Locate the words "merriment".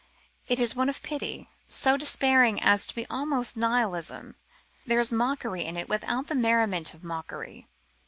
6.33-6.95